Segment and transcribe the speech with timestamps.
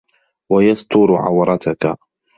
[0.51, 1.97] وَيَسْتُرُ عَوْرَتَك